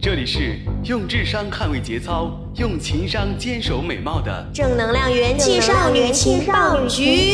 [0.00, 7.32] 这里是用智商捍卫节操，用情商坚守美貌的正能量元气少女情报局。